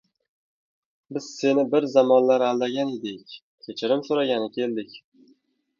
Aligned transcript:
–Biz 1.13 1.25
seni 1.41 1.65
bir 1.75 1.83
zamonlar 1.97 2.47
aldagan 2.49 2.95
edik, 2.97 3.39
kechirim 3.69 4.05
soʻragani 4.11 4.53
keldik. 4.59 4.99